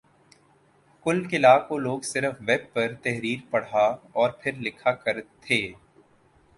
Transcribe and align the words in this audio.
کل 1.05 1.23
کلاں 1.29 1.57
کو 1.67 1.77
لوگ 1.77 1.99
صرف 2.03 2.35
ویب 2.47 2.61
پر 2.73 2.93
تحریر 3.03 3.39
پڑھا 3.49 3.85
اور 4.13 4.29
پھر 4.41 4.53
لکھا 4.59 4.91
کر 5.03 5.21
تھے 5.41 5.61